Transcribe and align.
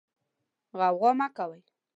غوغا 0.77 1.11
مه 1.19 1.27
کوئ. 1.37 1.61